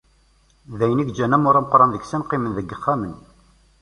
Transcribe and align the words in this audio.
D 0.77 0.79
ayen 0.83 1.01
i 1.01 1.03
yeǧǧan 1.05 1.35
amur 1.35 1.55
ameqqran 1.57 1.93
deg-sen 1.93 2.21
qqimen 2.25 2.53
deg 2.57 2.67
yixxamen. 2.71 3.13